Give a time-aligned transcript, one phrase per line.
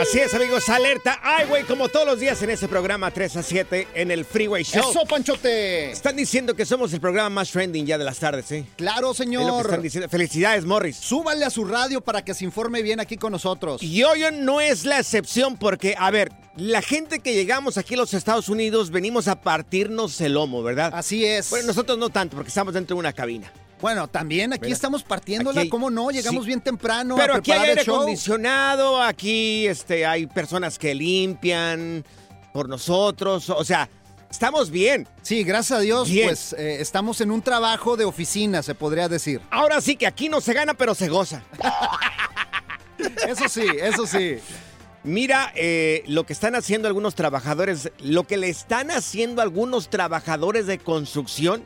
[0.00, 1.20] Así es, amigos, alerta.
[1.22, 4.64] Ay, güey, como todos los días en ese programa 3 a 7 en el Freeway
[4.64, 4.90] Show.
[4.90, 5.90] Eso, Panchote.
[5.92, 8.64] Están diciendo que somos el programa más trending ya de las tardes, ¿eh?
[8.76, 9.64] Claro, Es lo que señor.
[9.66, 10.08] están diciendo.
[10.08, 10.96] Felicidades, Morris.
[10.96, 13.82] Súbale a su radio para que se informe bien aquí con nosotros.
[13.82, 17.98] Y hoy no es la excepción porque, a ver, la gente que llegamos aquí a
[17.98, 20.90] los Estados Unidos venimos a partirnos el lomo, ¿verdad?
[20.94, 21.48] Así es.
[21.50, 23.52] Bueno, nosotros no tanto porque estamos dentro de una cabina.
[23.82, 26.10] Bueno, también aquí Mira, estamos partiéndola, aquí hay- ¿cómo no?
[26.10, 26.46] Llegamos sí.
[26.46, 32.04] bien temprano Pero a aquí hay aire acondicionado, aquí este, hay personas que limpian
[32.54, 33.88] por nosotros, o sea,
[34.30, 35.08] estamos bien.
[35.22, 36.28] Sí, gracias a Dios, Bien.
[36.28, 39.40] pues eh, estamos en un trabajo de oficina, se podría decir.
[39.50, 41.42] Ahora sí que aquí no se gana, pero se goza.
[43.26, 44.36] Eso sí, eso sí.
[45.04, 50.66] Mira eh, lo que están haciendo algunos trabajadores, lo que le están haciendo algunos trabajadores
[50.68, 51.64] de construcción,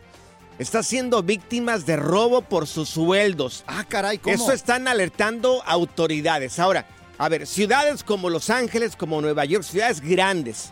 [0.59, 3.65] está siendo víctimas de robo por sus sueldos.
[3.67, 4.35] Ah, caray, ¿cómo?
[4.35, 6.59] Eso están alertando autoridades.
[6.59, 6.87] Ahora,
[7.19, 10.71] a ver, ciudades como Los Ángeles, como Nueva York, ciudades grandes,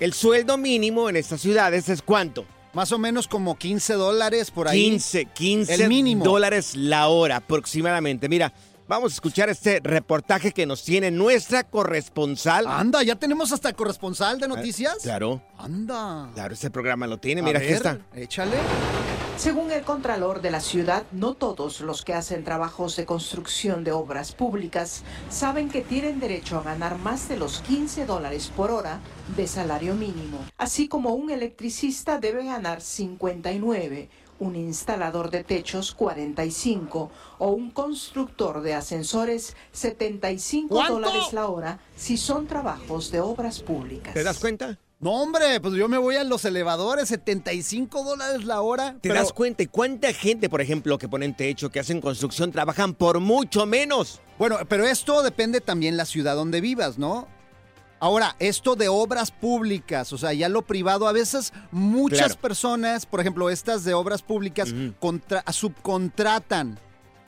[0.00, 2.44] el sueldo mínimo en estas ciudades es cuánto?
[2.72, 4.90] Más o menos como 15 dólares por ahí.
[4.90, 6.22] 15, 15 El mínimo.
[6.24, 8.28] dólares la hora aproximadamente.
[8.28, 8.52] Mira,
[8.88, 12.66] vamos a escuchar este reportaje que nos tiene nuestra corresponsal.
[12.66, 14.98] Anda, ya tenemos hasta corresponsal de noticias.
[15.02, 16.30] Claro, Anda.
[16.34, 17.40] claro, este programa lo tiene.
[17.40, 17.98] A Mira, aquí está.
[18.14, 18.56] Échale.
[19.36, 23.92] Según el Contralor de la ciudad, no todos los que hacen trabajos de construcción de
[23.92, 29.00] obras públicas saben que tienen derecho a ganar más de los 15 dólares por hora
[29.36, 30.38] de salario mínimo.
[30.56, 34.08] Así como un electricista debe ganar 59,
[34.38, 40.94] un instalador de techos 45 o un constructor de ascensores 75 ¿Cuánto?
[40.94, 44.14] dólares la hora si son trabajos de obras públicas.
[44.14, 44.78] ¿Te das cuenta?
[44.98, 48.94] No, hombre, pues yo me voy a los elevadores, 75 dólares la hora.
[48.94, 49.62] ¿Te pero- das cuenta?
[49.62, 54.20] ¿Y cuánta gente, por ejemplo, que ponen techo, que hacen construcción, trabajan por mucho menos?
[54.38, 57.28] Bueno, pero esto depende también la ciudad donde vivas, ¿no?
[57.98, 62.40] Ahora, esto de obras públicas, o sea, ya lo privado, a veces muchas Claro.
[62.40, 64.68] personas, por ejemplo, estas de obras públicas,
[65.00, 66.78] contra- subcontratan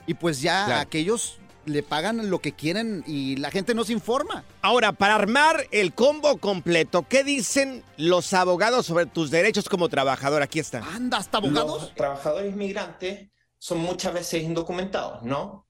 [0.05, 0.81] y pues ya Claro.
[0.81, 4.43] aquellos le pagan lo que quieren y la gente no se informa.
[4.61, 10.41] Ahora, para armar el combo completo, ¿qué dicen los abogados sobre tus derechos como trabajador?
[10.41, 10.79] Aquí está.
[10.95, 11.81] Anda, hasta abogados.
[11.83, 13.29] Los trabajadores migrantes
[13.59, 15.67] son muchas veces indocumentados, ¿no?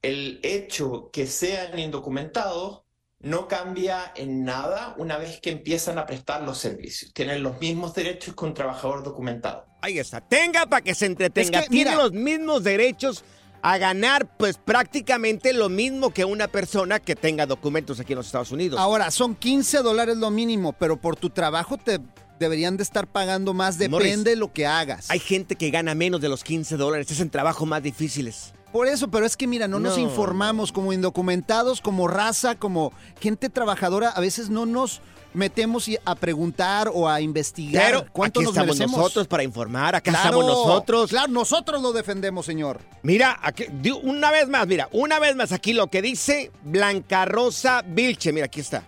[0.00, 2.84] El hecho que sean indocumentados
[3.26, 7.12] no cambia en nada una vez que empiezan a prestar los servicios.
[7.12, 9.66] Tienen los mismos derechos que un trabajador documentado.
[9.82, 10.20] Ahí está.
[10.20, 11.58] Tenga para que se entretenga.
[11.58, 12.02] Es que, Tiene mira.
[12.02, 13.24] los mismos derechos
[13.62, 18.26] a ganar, pues prácticamente lo mismo que una persona que tenga documentos aquí en los
[18.26, 18.78] Estados Unidos.
[18.78, 21.98] Ahora, son 15 dólares lo mínimo, pero por tu trabajo te
[22.38, 25.10] deberían de estar pagando más, depende Morris, de lo que hagas.
[25.10, 27.10] Hay gente que gana menos de los 15 dólares.
[27.10, 28.52] Es en trabajos más difíciles.
[28.76, 30.02] Por eso, pero es que mira, no, nos No.
[30.02, 32.92] informamos como indocumentados, como raza, como
[33.22, 35.00] gente trabajadora, a veces no nos
[35.32, 38.98] metemos a preguntar o a investigar Pero cuánto aquí nos estamos merecemos.
[38.98, 39.94] nosotros para informar.
[39.94, 41.08] Acá Claro, estamos nosotros.
[41.08, 42.80] Claro, nosotros lo defendemos, señor.
[43.02, 43.64] Mira, aquí,
[44.02, 48.30] una vez más, mira, una vez más aquí lo que dice Blanca Rosa Vilche.
[48.30, 48.82] Mira, aquí está.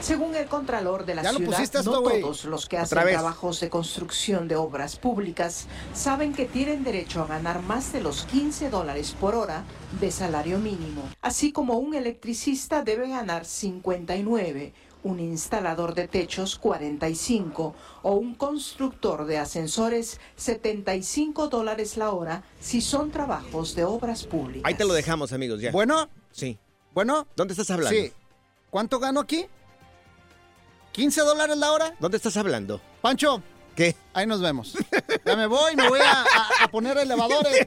[0.00, 2.84] Según el Contralor de la Ya lo ciudad, pusiste esto, no todos los que Otra
[3.02, 3.14] hacen vez.
[3.14, 8.24] trabajos de construcción de obras públicas saben que tienen derecho a ganar más de los
[8.24, 9.64] 15 dólares por hora
[10.00, 11.02] de salario mínimo.
[11.20, 14.72] Así como un electricista debe ganar 59,
[15.02, 22.80] un instalador de techos 45 o un constructor de ascensores 75 dólares la hora si
[22.80, 24.62] son trabajos de obras públicas.
[24.64, 25.70] Ahí te lo dejamos, amigos, ya.
[25.72, 26.58] Bueno, Sí.
[26.94, 27.98] bueno, ¿Dónde estás hablando?
[27.98, 28.12] sí.
[28.70, 29.46] ¿Cuánto gano aquí?
[30.94, 31.94] ¿15 dólares la hora?
[31.98, 32.80] ¿Dónde estás hablando?
[33.00, 33.42] Pancho,
[33.76, 33.94] ¿Qué?
[34.12, 34.74] ahí nos vemos.
[35.24, 37.66] Ya me voy, me voy a, a- a poner elevadores.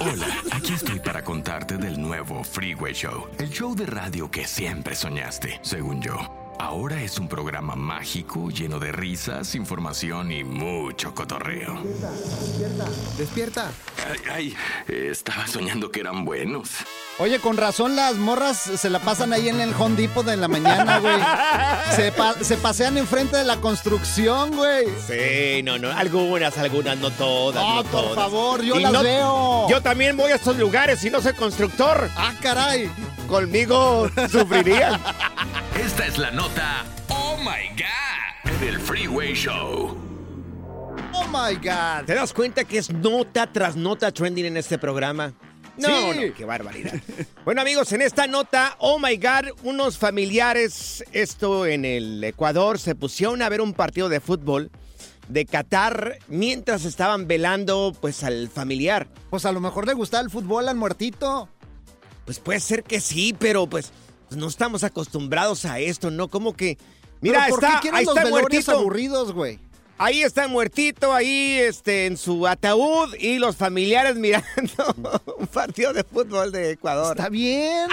[0.00, 4.94] Hola, aquí estoy para contarte del nuevo Freeway Show, el show de radio que siempre
[4.94, 6.16] soñaste, según yo.
[6.58, 11.82] ahora es un programa mágico lleno de risas, información y mucho cotorreo.
[11.82, 12.84] Despierta,
[13.18, 13.70] despierta.
[14.30, 14.54] Ay,
[14.88, 16.70] ay, estaba soñando que eran buenos.
[17.18, 20.48] Oye, con razón las morras se la pasan ahí en el Home Depot de la
[20.48, 21.14] mañana, güey.
[21.94, 24.86] Se, pa- se pasean enfrente de la construcción, güey.
[25.06, 25.92] Sí, no, no.
[25.92, 27.62] Algunas, algunas, no todas.
[27.62, 28.14] No, no por todas.
[28.16, 29.68] favor, yo Y las no- veo.
[29.68, 32.08] Yo también voy a estos lugares y no soy constructor.
[32.16, 32.90] Ah, caray.
[33.28, 35.00] Conmigo sufrirían.
[35.78, 39.96] Esta es la nota Oh My God del Freeway Show.
[41.14, 42.04] Oh my God.
[42.06, 45.32] ¿Te das cuenta que es nota tras nota trending en este programa?
[45.78, 46.18] No, Sí.
[46.28, 46.94] no, qué barbaridad.
[47.44, 52.94] bueno, amigos, en esta nota, oh my God, unos familiares, esto en el Ecuador, se
[52.94, 54.70] pusieron a ver un partido de fútbol
[55.28, 59.08] de Qatar mientras estaban velando, pues, al familiar.
[59.30, 61.48] Pues a lo mejor le gusta el fútbol al muertito.
[62.26, 63.92] Pues puede ser que sí, pero pues,
[64.30, 66.28] no estamos acostumbrados a esto, ¿no?
[66.28, 66.76] Como que...
[67.20, 68.72] Mira, ¿Pero ¿por está, qué quieren ahí los está velorios muertito.
[68.78, 69.58] aburridos, güey?
[69.98, 74.44] Ahí está muertito, ahí este, en su ataúd y los familiares mirando
[75.38, 77.16] un partido de fútbol de Ecuador.
[77.16, 77.88] Está bien.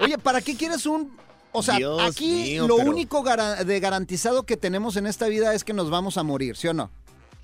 [0.00, 1.16] Oye, ¿para qué quieres un...?
[1.54, 5.54] O sea, Dios aquí mío, lo pero- único de garantizado que tenemos en esta vida
[5.54, 6.90] es que nos vamos a morir, ¿sí o no?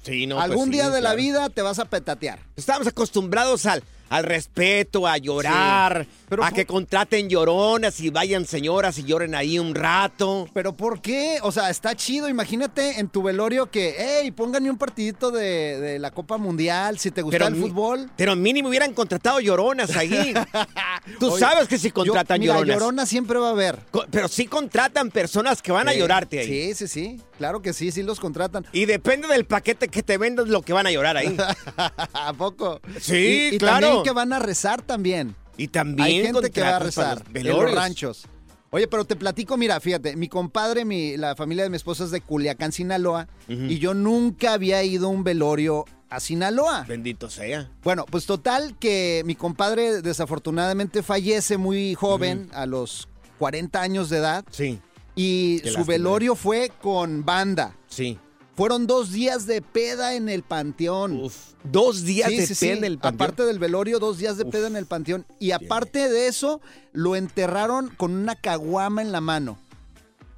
[0.03, 2.39] Sí, no, pues Algún sí, día de la vida te vas a petatear.
[2.57, 8.45] Estamos acostumbrados al, al respeto, a llorar, Pero a por- que contraten lloronas y vayan
[8.47, 10.49] señoras y lloren ahí un rato.
[10.55, 11.39] ¿Pero por qué?
[11.43, 12.29] O sea, está chido.
[12.29, 17.11] Imagínate en tu velorio que, hey, pónganme un partidito de, de la Copa Mundial, si
[17.11, 18.11] te gusta el mi- fútbol.
[18.17, 20.35] Pero mínimo hubieran contratado lloronas ahí.
[21.21, 22.75] Tú Oye, sabes que si yo- contratan mira, lloronas.
[22.77, 23.79] llorona siempre va a haber.
[24.11, 26.47] Pero sí contratan personas que van a llorarte ahí.
[26.47, 27.23] Sí, sí, sí.
[27.39, 28.67] Claro que sí, sí los contratan.
[28.73, 31.37] Y depende del paquete que te vendas lo que van a llorar ahí.
[32.13, 32.81] ¿A poco?
[33.01, 33.81] Sí, y, y claro.
[33.87, 35.35] también que van a rezar también.
[35.57, 38.25] Y también Hay gente que va a rezar los en los ranchos.
[38.71, 42.11] Oye, pero te platico, mira, fíjate, mi compadre, mi, la familia de mi esposa es
[42.11, 46.85] de Culiacán, Sinaloa, y yo nunca había ido a un velorio a Sinaloa.
[46.87, 47.71] Bendito sea.
[47.83, 53.09] Bueno, pues total que mi compadre desafortunadamente fallece muy joven, a los
[53.39, 54.79] 40 años de edad, Sí,
[55.15, 55.87] y Qué su lástima.
[55.95, 57.75] velorio fue con banda.
[57.89, 58.19] sí.
[58.59, 61.13] Fueron dos días de peda en el panteón.
[61.23, 61.53] Uf.
[61.63, 62.69] Dos días Sí, de sí, sí.
[62.71, 63.15] en el panteón.
[63.31, 65.25] Aparte del velorio, dos días de peda en el panteón.
[65.39, 66.61] Y aparte de eso,
[66.93, 69.61] lo enterraron con una caguama en la mano.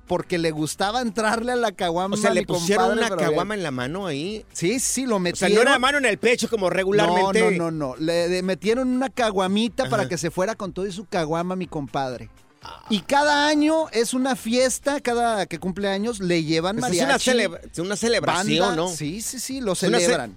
[0.06, 2.14] Porque le gustaba entrarle a la caguama.
[2.14, 4.44] o sea, le pusieron compadre, una caguama en la mano ahí.
[4.52, 5.54] Sí, sí, lo O sea, metieron.
[5.54, 7.40] no era mano en el pecho como regularmente.
[7.56, 7.96] No, no, no, no.
[7.96, 12.28] Le, metieron una caguamita para que se fuera con todo y su caguama, mi compadre.
[12.90, 17.30] Y cada año es una fiesta, cada que cumple años le llevan Pues es mariachi.
[17.30, 18.76] una, celebra- es una celebración, banda.
[18.76, 18.88] ¿no?
[18.88, 20.36] Sí, sí, sí, lo celebran.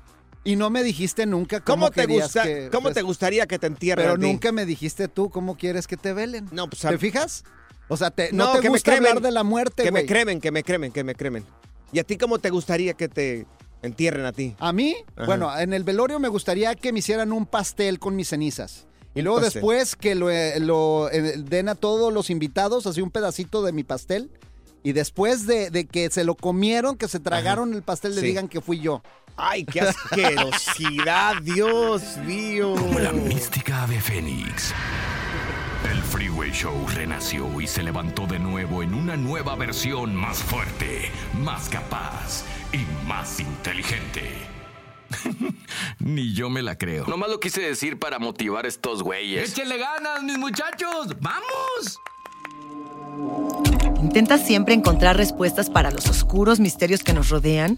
[0.47, 3.59] Y no me dijiste nunca cómo, ¿Cómo, te, gusta, que- ¿Cómo pues, te gustaría que
[3.59, 4.21] te entierren Pero a ti?
[4.21, 6.47] nunca me dijiste tú cómo quieres que te velen.
[6.53, 7.43] No, pues, ¿Te fijas?
[7.89, 9.09] O sea, te, no, No, te que me gusta cremen.
[9.09, 11.43] hablar de la muerte, Que me cremen, que me cremen, que me cremen.
[11.91, 13.45] ¿Y a ti cómo te gustaría que te
[13.81, 14.55] entierren a ti?
[14.59, 15.25] A mí, Ajá.
[15.25, 18.85] bueno, en el velorio me gustaría que me hicieran un pastel con mis cenizas.
[19.15, 19.53] Y luego pastel.
[19.61, 23.73] después que lo, eh, lo, eh, den a todos los invitados, así un pedacito de
[23.73, 24.31] mi pastel.
[24.83, 28.27] Y después de, de que se lo comieron, que se tragaron el pastel, le Sí.
[28.27, 29.01] digan que fui yo.
[29.37, 31.41] ¡Ay, qué asquerosidad!
[31.43, 32.73] ¡Dios mío!
[32.75, 34.73] Como la mística ave fénix.
[35.91, 41.11] El Freeway Show renació y se levantó de nuevo en una nueva versión más fuerte,
[41.39, 44.23] más capaz y más inteligente.
[45.99, 47.05] Ni yo me la creo.
[47.05, 49.51] Nomás lo quise decir para motivar a estos güeyes.
[49.51, 51.15] ¡Échenle ganas, mis muchachos!
[51.21, 51.99] ¡Vamos!
[54.01, 57.77] ¿Intentas siempre encontrar respuestas para los oscuros misterios que nos rodean?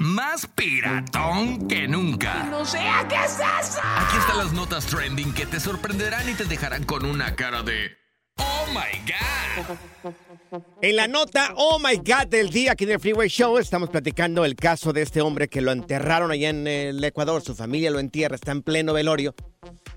[0.00, 2.44] más piratón que nunca.
[2.44, 3.80] No sé a qué es eso.
[3.82, 8.04] Aquí están las notas trending que te sorprenderán y te dejarán con una cara de
[8.36, 10.14] Oh my God.
[10.82, 14.44] En la nota, oh my God, del día aquí en el Freeway Show, estamos platicando
[14.44, 17.42] el caso de este hombre que lo enterraron allá en el Ecuador.
[17.42, 19.34] Su familia lo entierra, está en pleno velorio.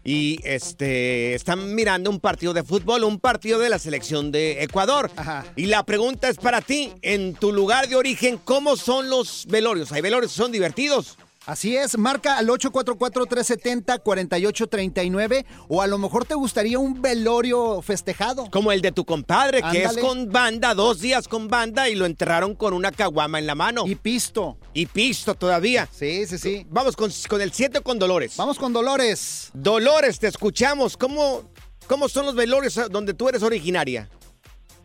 [0.07, 5.11] Y este, están mirando un partido de fútbol, un partido de la selección de Ecuador.
[5.17, 5.45] Ajá.
[5.57, 9.91] Y la pregunta es para ti, en tu lugar de origen, ¿cómo son los velorios?
[9.91, 11.17] ¿Hay velorios que son divertidos?
[11.47, 18.49] Así es, marca al 844-370-4839 o a lo mejor te gustaría un velorio festejado.
[18.51, 22.05] Como el de tu compadre, que es con banda, dos días con banda y lo
[22.05, 23.87] enterraron con una caguama en la mano.
[23.87, 24.57] Y pisto.
[24.73, 25.87] Y pisto todavía.
[25.91, 26.65] Sí, sí, sí.
[26.69, 28.35] Vamos con, con el 7 con Dolores.
[28.37, 29.49] Vamos con Dolores.
[29.53, 30.97] Dolores, te escuchamos.
[30.97, 31.49] ¿Cómo,
[31.87, 34.09] ¿Cómo son los velorios a- donde tú eres originaria?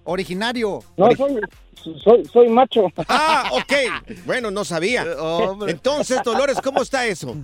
[0.04, 0.82] Originario.
[0.96, 1.38] No, soy,
[1.82, 2.86] soy, soy macho.
[3.08, 3.72] Ah, ok.
[4.24, 5.04] Bueno, no sabía.
[5.20, 5.72] Hombre.
[5.72, 7.36] Entonces, Dolores, ¿cómo está eso?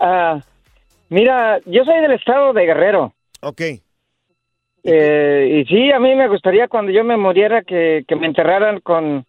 [0.00, 0.40] Ah,
[1.08, 3.14] mira, yo soy del estado de Guerrero.
[3.40, 3.62] Ok.
[4.84, 8.80] Eh, y sí, a mí me gustaría cuando yo me muriera que, que me enterraran
[8.80, 9.26] con,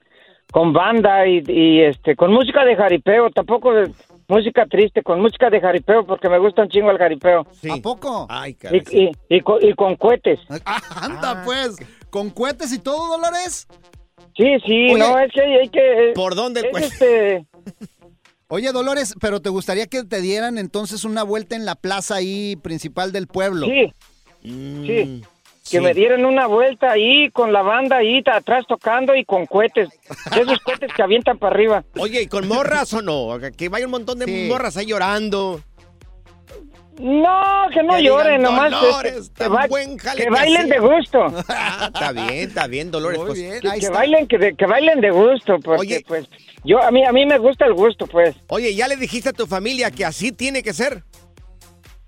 [0.52, 3.92] con banda y, y, este con música de jaripeo, tampoco de
[4.28, 7.46] música triste, con música de jaripeo porque me gusta un chingo el jaripeo.
[7.52, 7.70] Sí.
[7.72, 8.28] ¿A poco?
[8.30, 10.40] Ay, Y, y, y, con, y con cohetes.
[10.66, 11.78] Ah, anda, pues.
[12.10, 13.68] ¿Con cohetes y todo, Dolores?
[14.36, 14.98] Sí, sí, Oye.
[15.00, 16.12] no, es que hay, que...
[16.16, 17.46] ¿Por dónde es este,
[18.48, 22.56] Oye, Dolores, pero ¿te gustaría que te dieran entonces una vuelta en la plaza ahí
[22.56, 23.68] principal del pueblo?
[23.68, 23.92] sí,
[24.42, 25.22] Mm, sí.
[25.64, 25.70] sí.
[25.70, 29.90] Que me dieran una vuelta ahí con la banda ahí atrás tocando y con cohetes.
[30.32, 31.84] Esos cohetes que avientan para arriba.
[32.00, 33.38] Oye, ¿y con morras o no?
[33.58, 34.48] Que vaya un montón de Sí.
[34.50, 35.62] morras ahí llorando.
[37.00, 37.42] No,
[37.74, 40.74] que no Que lloren, digan, nomás "Dolores, este, que, tan ba- que que bailen hacía".
[40.74, 41.20] de gusto.
[41.50, 43.18] Ah, está bien, está bien, Dolores.
[43.20, 43.98] Muy pues, bien, Que, ahí que está.
[43.98, 46.04] bailen, que, de- que bailen de gusto, porque Oye.
[46.06, 46.28] pues
[46.66, 48.36] yo a mí a mí me gusta el gusto, pues.
[48.50, 51.04] Oye, ¿ya le dijiste a tu familia que así tiene que ser?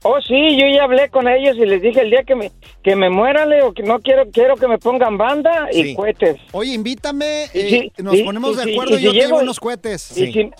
[0.03, 2.51] Oh, sí, yo ya hablé con ellos y les dije el día que me
[2.83, 5.95] que me mueran, le digo que no quiero quiero que me pongan banda y Sí.
[5.95, 6.37] cohetes.
[6.53, 9.11] Oye, invítame, Y eh, si- nos ponemos y de si- acuerdo y y, si yo
[9.13, 10.01] llego- llevo unos cohetes.
[10.01, 10.23] Sí.
[10.25, 10.51] Y si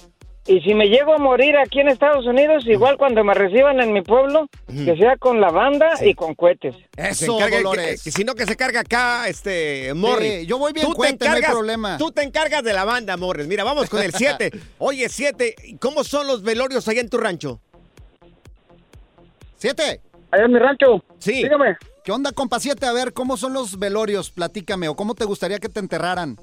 [0.48, 3.94] y si me llego a morir aquí en Estados Unidos, igual cuando me reciban en
[3.94, 6.10] mi pueblo, que sea con la banda Sí.
[6.10, 6.76] y con cohetes.
[6.96, 8.04] Que se Eso, que- Dolores.
[8.04, 10.42] que si no, que se carga acá, este, Morris.
[10.42, 11.98] Sí, yo voy bien Tú te cuente, no hay problema.
[11.98, 13.48] Tú te encargas de la banda, Morris.
[13.48, 14.52] Mira, vamos con el 7.
[14.80, 17.60] Oye, 7, ¿cómo son los velorios allá en tu rancho?
[19.58, 20.02] Siete.
[20.32, 21.04] Allá en mi rancho.
[21.20, 21.34] Sí.
[21.44, 21.78] Dígame.
[22.04, 22.88] ¿Qué onda, compa Siete?
[22.88, 24.32] A ver, ¿cómo son los velorios?
[24.32, 26.36] Platícame, o cómo te gustaría que te enterraran.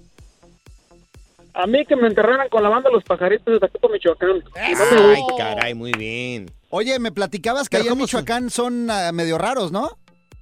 [1.61, 4.43] A mí que me enterraran con la banda Los Pajaritos de Tacuto, Michoacán.
[4.55, 6.51] Ay, caray, muy bien.
[6.71, 7.99] Oye, me platicabas que allá en.
[7.99, 9.99] Michoacán son ah, medio raros, ¿no?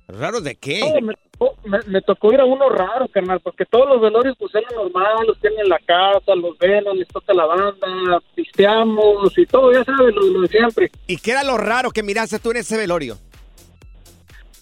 [0.08, 0.80] ¿Raros de qué?
[0.80, 4.36] No, me, tocó- me- me tocó ir a uno raro, carnal, porque todos los velorios
[4.38, 9.36] pues eran normales, los tienen en la casa, los velan, les toca la banda, pisteamos
[9.36, 10.90] y todo, ya sabes, lo, lo de siempre.
[11.06, 13.18] ¿Y qué era lo raro que miraste tú en ese velorio?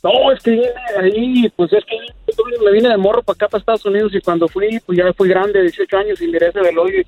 [0.05, 0.69] No, es que vine
[1.01, 1.97] ahí, pues es que
[2.37, 5.11] yo me vine de morro para acá, para Estados Unidos, y cuando fui, pues ya
[5.15, 7.07] fui grande, 18 años, y miré ese velorio, y,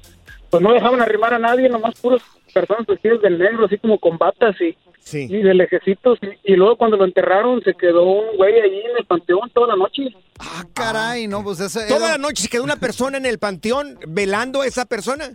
[0.51, 2.23] pues no dejaban arrimar a nadie, nomás puros
[2.55, 5.27] personas vestidas del negro, así como con batas y, Sí.
[5.31, 8.97] y de lejecitos, y, y luego cuando lo enterraron se quedó un güey allí en
[8.99, 10.03] el panteón toda la noche.
[10.41, 13.39] Ah, caray, no, pues ese Toda era- la noche se quedó una persona en el
[13.39, 15.31] panteón velando a esa persona.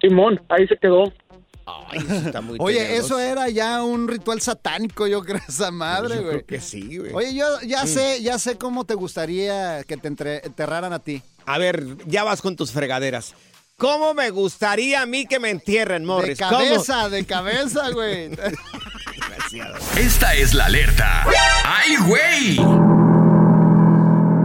[0.00, 1.12] Simón, ahí se quedó.
[1.66, 6.16] Ay, eso está muy Oye, eso era ya un ritual satánico, yo creo, esa madre,
[6.18, 6.28] güey.
[6.28, 7.12] creo que sí, güey.
[7.12, 7.88] Oye, yo ya Mm.
[7.88, 11.22] sé, ya sé cómo te gustaría que te entre- enterraran a ti.
[11.44, 13.34] A ver, ya vas con tus fregaderas.
[13.78, 16.38] ¿Cómo me gustaría a mí que me entierren, Morris?
[16.38, 16.56] de ¿Cómo?
[16.58, 18.30] cabeza, de cabeza, güey.
[19.98, 21.24] Esta es la alerta.
[21.64, 22.95] ¡Ay, güey!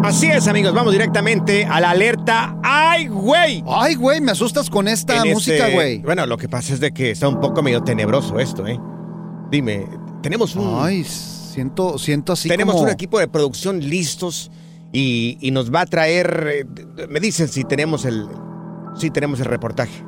[0.03, 2.57] Así es, amigos, vamos directamente a la alerta.
[2.63, 3.63] ¡Ay, güey!
[3.67, 5.97] Ay, güey, me asustas con esta En música, este- güey.
[5.99, 8.79] Bueno, lo que pasa es de que está un poco medio tenebroso esto, ¿eh?
[9.51, 9.87] Dime,
[10.23, 12.85] tenemos un, Ay, siento, siento así tenemos como...
[12.87, 14.49] un equipo de producción listos
[14.91, 16.47] y, y nos va a traer.
[16.51, 16.65] eh,
[17.07, 18.27] me dicen si tenemos el,
[18.97, 20.03] si tenemos el reportaje.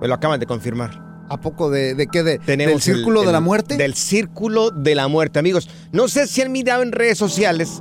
[0.00, 1.06] Me lo acaban de confirmar.
[1.30, 2.22] ¿A poco de, de qué?
[2.22, 3.76] De, Tenemos ¿Del círculo el- de la muerte?
[3.76, 5.68] Del círculo de la muerte, amigos.
[5.92, 7.80] No sé si han mirado en redes sociales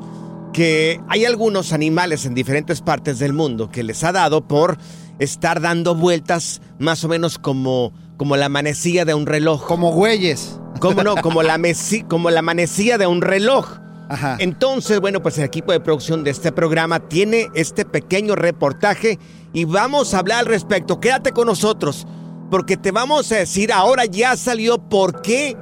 [0.57, 4.79] que hay algunos animales en diferentes partes del mundo que les ha dado por
[5.19, 9.67] estar dando vueltas más o menos como, como la manecilla de un reloj.
[9.67, 10.59] Como güeyes.
[10.79, 11.15] ¿Cómo no?
[11.17, 13.67] Como la, mesi- como la manecilla de un reloj.
[14.09, 14.37] Ajá.
[14.39, 19.19] Entonces, bueno, pues el equipo de producción de este programa tiene este pequeño reportaje
[19.53, 20.99] y vamos a hablar al respecto.
[20.99, 22.07] Quédate con nosotros,
[22.49, 25.55] porque te vamos a decir, ahora ya salió por qué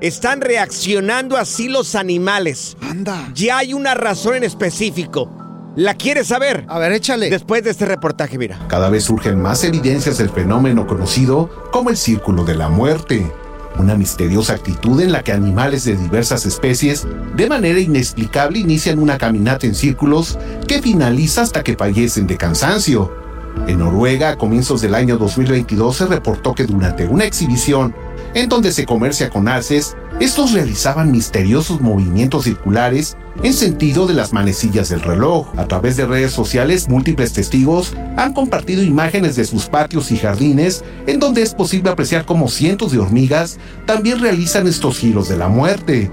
[0.00, 2.76] están reaccionando así los animales.
[2.80, 3.30] Anda.
[3.34, 5.30] Ya hay una razón en específico.
[5.76, 6.64] ¿La quieres saber?
[6.68, 7.30] A ver, échale.
[7.30, 8.58] Después de este reportaje, mira.
[8.68, 13.30] Cada vez surgen más evidencias del fenómeno conocido como el círculo de la muerte,
[13.78, 19.16] una misteriosa actitud en la que animales de diversas especies de manera inexplicable inician una
[19.16, 23.14] caminata en círculos que finaliza hasta que fallecen de cansancio.
[23.66, 27.94] En Noruega, a comienzos del año 2022, se reportó que durante una exhibición
[28.34, 34.32] en donde se comercia con alces, estos realizaban misteriosos movimientos circulares en sentido de las
[34.32, 35.48] manecillas del reloj.
[35.56, 40.84] A través de redes sociales, múltiples testigos han compartido imágenes de sus patios y jardines
[41.06, 45.48] en donde es posible apreciar cómo cientos de hormigas también realizan estos giros de la
[45.48, 46.10] muerte.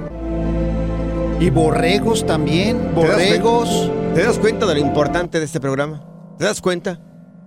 [1.39, 3.91] Y borregos también, borregos.
[4.15, 6.03] ¿Te das cuenta de lo importante de este programa?
[6.39, 7.00] ¿Te das cuenta?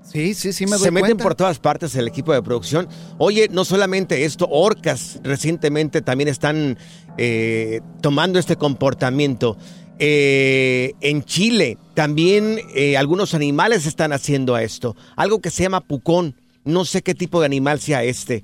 [0.02, 2.88] Sí, sí, sí me doy Se meten por todas partes el equipo de producción.
[3.18, 6.78] Oye, no solamente esto, orcas recientemente también están
[7.16, 9.56] eh, tomando este comportamiento.
[10.02, 14.96] Eh, en Chile también eh, algunos animales están haciendo esto.
[15.14, 16.34] Algo que se llama pucón.
[16.64, 18.42] No sé qué tipo de animal sea este.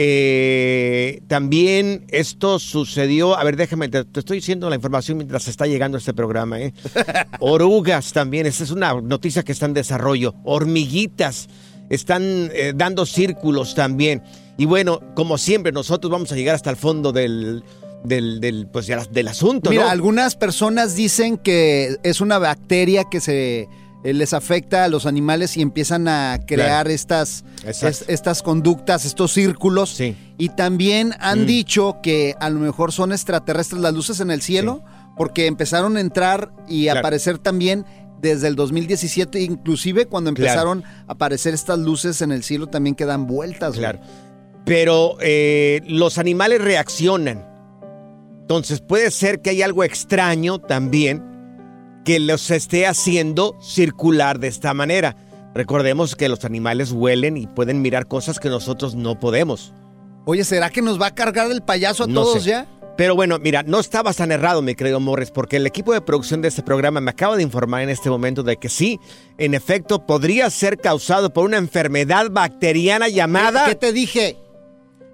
[0.00, 5.66] Eh, también esto sucedió, a ver, déjame, te, te estoy diciendo la información mientras está
[5.66, 6.60] llegando este programa.
[6.60, 6.72] ¿eh?
[7.40, 10.36] Orugas también, esa es una noticia que está en desarrollo.
[10.44, 11.48] Hormiguitas
[11.90, 14.22] están eh, dando círculos también.
[14.56, 17.64] Y bueno, como siempre, nosotros vamos a llegar hasta el fondo del,
[18.04, 19.70] del, del, pues, del asunto.
[19.70, 19.90] Mira, ¿no?
[19.90, 23.68] algunas personas dicen que es una bacteria que se
[24.04, 26.90] les afecta a los animales y empiezan a crear Claro.
[26.90, 29.90] estas, es- estas conductas, estos círculos.
[29.90, 30.16] Sí.
[30.38, 31.46] Y también han Mm.
[31.46, 34.82] dicho que a lo mejor son extraterrestres las luces en el cielo,
[35.16, 37.00] porque empezaron a entrar y Claro.
[37.00, 37.84] aparecer también
[38.20, 40.48] desde el 2017, inclusive cuando Claro.
[40.50, 43.70] empezaron a aparecer estas luces en el cielo también que dan vueltas.
[43.70, 43.80] güey.
[43.80, 44.00] Claro.
[44.64, 47.46] Pero eh, los animales reaccionan.
[48.42, 51.22] Entonces puede ser que hay algo extraño también
[52.08, 55.14] que los esté haciendo circular de esta manera.
[55.54, 59.74] Recordemos que los animales huelen y pueden mirar cosas que nosotros no podemos.
[60.24, 62.48] Oye, ¿será que nos va a cargar el payaso a No todos sé.
[62.48, 62.66] ya?
[62.96, 66.40] Pero bueno, mira, no estabas tan errado, mi querido Morris, porque el equipo de producción
[66.40, 68.98] de este programa me acaba de informar en este momento de que sí,
[69.36, 73.66] en efecto, podría ser causado por una enfermedad bacteriana llamada...
[73.66, 74.38] ¿Qué te dije?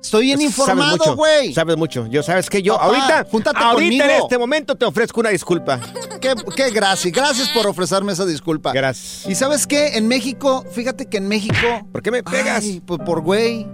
[0.05, 1.55] Estoy bien informado, güey.
[1.55, 2.07] Sabes mucho.
[2.07, 4.25] Yo sabes que yo Papá, ahorita, júntate ahorita en conmigo.
[4.25, 5.81] este momento te ofrezco una disculpa.
[6.21, 7.13] Qué, qué gracias.
[7.13, 8.73] Gracias por ofrecerme esa disculpa.
[8.73, 9.27] Gracias.
[9.27, 9.97] Y sabes qué?
[9.97, 11.57] En México, fíjate que en México.
[11.91, 12.63] ¿Por qué me pegas?
[12.63, 13.67] Ay, pues por güey.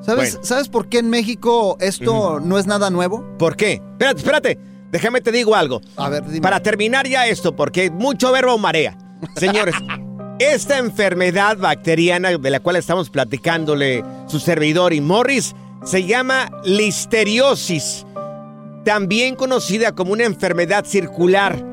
[0.00, 0.46] ¿Sabes, Bueno.
[0.46, 3.36] ¿Sabes por qué en México esto no es nada nuevo?
[3.38, 3.74] ¿Por qué?
[3.74, 4.58] Espérate, espérate.
[4.90, 5.80] Déjame te digo algo.
[5.96, 6.40] A ver, dime.
[6.40, 8.96] Para terminar ya esto, porque mucho verbo marea.
[9.36, 9.74] Señores,
[10.38, 18.06] esta enfermedad bacteriana de la cual estamos platicándole su servidor y Morris se llama listeriosis,
[18.84, 21.64] también conocida como una enfermedad circular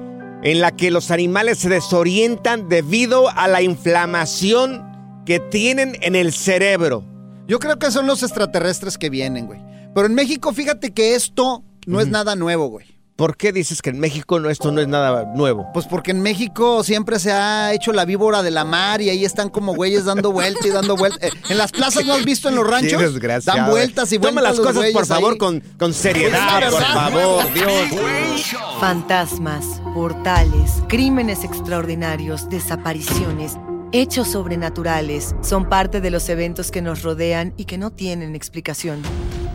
[0.44, 4.84] en la que los animales se desorientan debido a la inflamación
[5.26, 7.04] que tienen en el cerebro.
[7.48, 9.60] Yo creo que son los extraterrestres que vienen, güey.
[9.94, 12.99] Pero en México, fíjate que esto no es nada nuevo, güey.
[13.20, 15.68] ¿Por qué dices que en México no, esto no es nada nuevo?
[15.74, 19.26] Pues porque en México siempre se ha hecho la víbora de la mar y ahí
[19.26, 21.28] están como güeyes dando vuelta y dando vuelta.
[21.28, 23.02] Eh, en las plazas no has visto en los ranchos.
[23.02, 23.60] Desgraciado.
[23.60, 24.36] Dan vueltas y vueltas.
[24.36, 28.56] Toma las los cosas, por favor, con, con seriedad, Es la por favor, Dios.
[28.80, 33.58] Fantasmas, portales, crímenes extraordinarios, desapariciones,
[33.92, 39.02] hechos sobrenaturales son parte de los eventos que nos rodean y que no tienen explicación.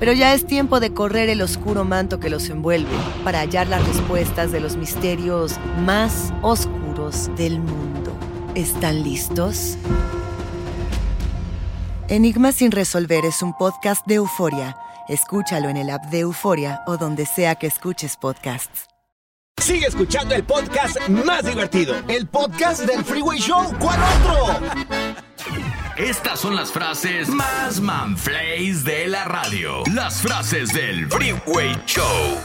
[0.04, 3.88] Pero ya es tiempo de correr el oscuro manto que los envuelve para hallar las
[3.88, 8.12] respuestas de los misterios más oscuros del mundo.
[8.54, 9.78] ¿Están listos?
[12.08, 14.76] Enigma sin resolver es un podcast de euforia.
[15.08, 18.84] Escúchalo en el app de Euforia o donde sea que escuches podcasts.
[19.56, 21.94] Sigue escuchando el podcast más divertido.
[22.08, 23.72] El podcast del Freeway Show.
[23.78, 24.60] ¿Cuál otro?
[25.96, 29.82] Estas son las frases más manflays de la radio.
[29.94, 32.36] Las frases del Freeway Show.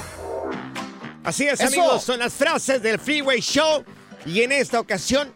[1.23, 1.67] Así es, Eso.
[1.81, 3.83] amigos, son las frases del Freeway Show.
[4.25, 5.33] Y en esta ocasión,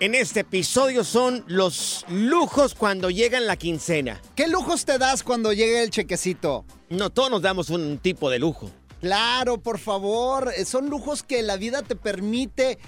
[0.00, 4.20] en este episodio, son los lujos cuando llegan la quincena.
[4.34, 6.64] ¿Qué lujos te das cuando llegue el chequecito?
[6.88, 8.70] No, todos nos damos un tipo de lujo.
[9.00, 10.52] Claro, por favor.
[10.56, 12.78] eh, Son lujos que la vida te permite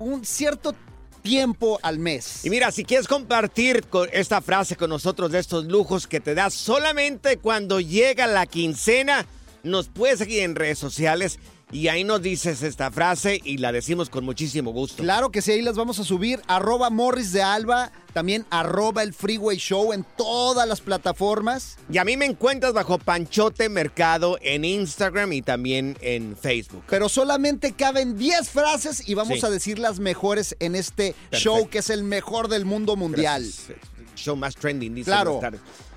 [0.00, 0.74] un cierto
[1.22, 2.44] tiempo al mes.
[2.44, 6.54] Y mira, si quieres compartir esta frase con nosotros de estos lujos que te das
[6.54, 9.26] solamente cuando llega la quincena,
[9.62, 11.38] nos puedes seguir en redes sociales
[11.70, 15.02] y ahí nos dices esta frase y la decimos con muchísimo gusto.
[15.02, 16.40] Claro que sí, ahí las vamos a subir.
[16.46, 21.76] Arroba Morris de Alba, también arroba el Freeway Show en todas las plataformas.
[21.92, 26.84] Y a mí me encuentras bajo Panchote Mercado en Instagram y también en Facebook.
[26.88, 29.46] Pero solamente caben 10 frases y vamos Sí.
[29.46, 33.42] a decir las mejores en este show que es el mejor del mundo mundial.
[33.42, 33.78] Gracias.
[34.16, 35.10] Show más trending, dice.
[35.10, 35.40] Claro.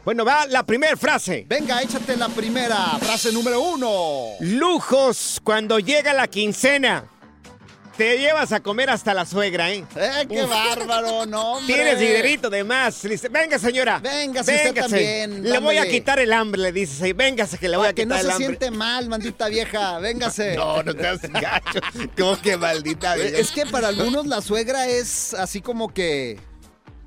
[0.03, 1.45] Bueno, va la primera frase.
[1.47, 2.97] Venga, échate la primera.
[2.99, 4.31] Frase número uno.
[4.39, 7.05] Lujos cuando llega la quincena.
[7.97, 9.85] Te llevas a comer hasta la suegra, ¿eh?
[9.95, 10.49] ¡Eh, qué Uf.
[10.49, 11.25] bárbaro!
[11.27, 11.75] No, hombre.
[11.75, 12.99] Tienes dinerito de más.
[13.03, 13.99] Dice, venga, señora.
[13.99, 14.89] Véngase usted Véngase.
[14.89, 17.13] también, Le voy a quitar el hambre, le dices ahí.
[17.13, 18.47] Véngase que le voy Para a que no quitar se el hambre.
[18.47, 19.99] siente mal, maldita vieja.
[19.99, 20.55] Véngase.
[20.55, 21.79] No, no te hagas gacho.
[22.17, 23.37] ¿Cómo que maldita vida?
[23.37, 26.39] Es que para algunos la suegra es así como que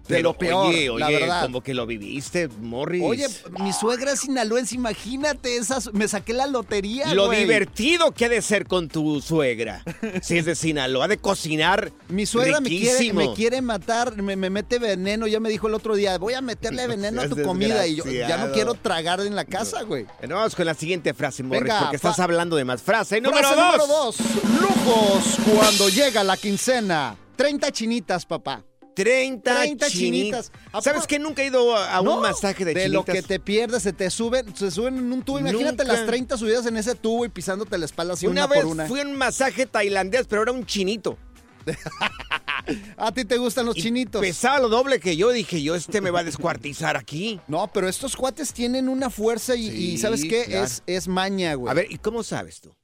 [0.09, 1.43] de lo peor, oye, oye, la verdad.
[1.43, 3.03] como que lo viviste, Morris.
[3.05, 3.27] Oye,
[3.61, 7.41] mi suegra es sinaloense, imagínate, esas, me saqué la lotería, lo güey.
[7.41, 9.83] divertido que ha de ser con tu suegra.
[10.23, 11.93] si es de Sinaloa, de cocinar.
[12.09, 13.21] Mi suegra me quiere, riquísimo.
[13.21, 16.41] me quiere matar, me, me mete veneno, ya me dijo el otro día, voy a
[16.41, 19.83] meterle veneno a tu seas comida y yo ya no quiero tragar en la casa,
[19.83, 20.07] güey.
[20.19, 22.83] Bueno, vamos con la siguiente frase, Morris, Venga, porque estás hablando de más.
[22.83, 23.67] Frase número Frase dos.
[23.79, 24.17] número dos.
[24.61, 27.17] Lujos cuando llega la quincena.
[27.37, 28.63] 30 chinitas, papá.
[28.95, 29.93] 30, 30 chinitas.
[29.93, 30.53] chinitas.
[30.73, 32.93] ¿A ¿Sabes que nunca he ido a, a No, un masaje de, de chinitas?
[32.93, 35.39] lo que te pierdes, se te suben, se suben en un tubo.
[35.39, 35.93] Imagínate Nunca.
[35.93, 38.73] las 30 subidas en ese tubo y pisándote la espalda así Una, una, vez por
[38.73, 38.87] una.
[38.87, 41.19] fui a un masaje tailandés, pero era un chinito.
[42.97, 44.21] ¿A ti te gustan los Y chinitos?
[44.21, 45.31] Pesaba lo doble que yo.
[45.31, 47.41] Dije, yo, este me va a descuartizar aquí.
[47.49, 50.45] No, pero estos cuates tienen una fuerza y, ¿sabes qué?
[50.45, 50.65] claro.
[50.65, 51.71] Es, es maña, güey.
[51.71, 52.75] A ver, ¿y cómo sabes tú?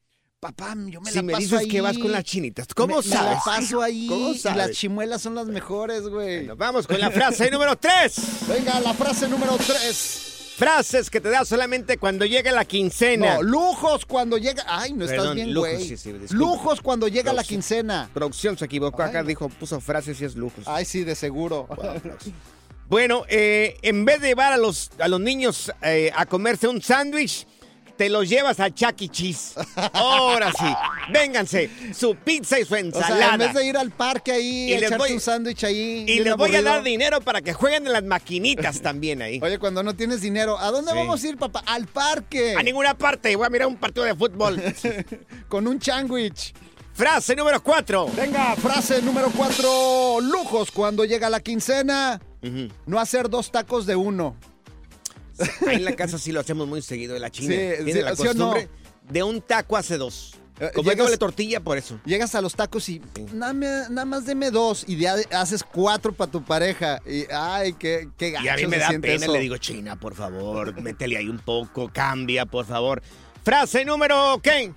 [0.41, 1.69] Papá, yo me si la me paso dices ahí.
[1.69, 3.25] que vas con las chinitas, ¿cómo Me- sabes?
[3.29, 4.57] Me la paso ahí ¿Cómo y sabes?
[4.59, 6.39] las chimuelas son las mejores, güey.
[6.39, 8.15] Bueno, vamos con la frase número 3.
[8.49, 10.27] Venga, la frase número 3.
[10.57, 13.35] Frases que te da solamente cuando llega la quincena.
[13.37, 14.65] No, lujos cuando llega.
[14.67, 15.89] Ay, no estás bien, lujos, güey.
[15.89, 16.35] sí, sí, disculpa.
[16.35, 18.11] lujos cuando llega la quincena.
[18.13, 20.65] Producción se equivocó acá, dijo, puso frases y es lujos.
[20.67, 21.67] Ay, sí, de seguro.
[22.89, 26.83] Bueno, eh, en vez de llevar a los, a los niños eh, a comerse un
[26.83, 27.47] sándwich,
[28.01, 29.09] te los llevas a Chuck E.
[29.11, 29.53] Cheese.
[29.93, 30.65] Ahora sí,
[31.13, 33.17] vénganse, su pizza y su O ensalada.
[33.19, 36.07] sea, en vez de ir al parque ahí Y les voy- un sándwich ahí.
[36.09, 39.39] y les voy a dar dinero para que jueguen en las maquinitas también ahí.
[39.43, 40.97] Oye, cuando no tienes dinero, ¿a dónde Sí.
[40.97, 41.63] vamos a ir, papá?
[41.67, 42.55] Al parque.
[42.59, 44.59] A ninguna parte, voy a mirar un partido de fútbol.
[45.51, 46.55] Con un sándwich.
[46.95, 48.07] Frase número 4.
[48.17, 50.23] Venga, frase número 4.
[50.23, 52.19] Lujos cuando llega la quincena.
[52.87, 54.37] No hacer dos tacos de uno.
[55.67, 57.55] Ahí en la casa sí lo hacemos muy seguido de la china.
[57.55, 58.69] Sí, Tiene sí, la costumbre
[59.09, 60.35] de un taco hace dos.
[60.61, 61.99] Eh, Como llegas- doble tortilla, por eso.
[62.05, 63.01] Llegas a los tacos y
[63.33, 67.01] nada, nada más deme dos y ya haces cuatro para tu pareja.
[67.07, 69.33] Y ay, qué, qué gacho Y a mí me da pena, eso.
[69.33, 73.01] le digo, China, por favor, métele ahí un poco, cambia, por favor.
[73.43, 74.73] Frase número, ¿qué?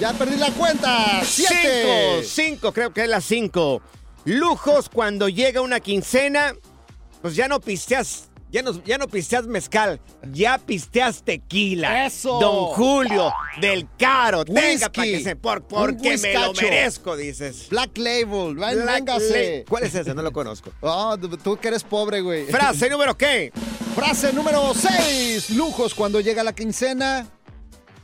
[0.00, 1.22] Ya perdí la cuenta.
[1.24, 2.22] Siete.
[2.22, 3.82] Cinco, cinco, creo que es la cinco.
[4.24, 6.54] Lujos cuando llega una quincena,
[7.20, 10.00] pues ya no pisteas, ya no, ya no pisteas mezcal,
[10.32, 12.06] ya pisteas tequila.
[12.06, 12.38] ¡Eso!
[12.40, 14.88] Don Julio, del caro, tenga Whisky.
[14.90, 17.68] para que se, por, porque me lo merezco, dices.
[17.70, 18.54] Black Label.
[18.56, 19.64] Véngase.
[19.68, 20.14] ¿Cuál es ese?
[20.14, 20.70] No lo conozco.
[20.80, 22.46] Oh, tú- tú que eres pobre, güey.
[22.46, 23.52] Frase número, ¿qué?
[23.94, 25.50] Frase número 6.
[25.50, 27.26] Lujos cuando llega la quincena.